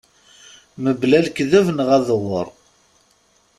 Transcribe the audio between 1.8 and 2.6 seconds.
adewwer.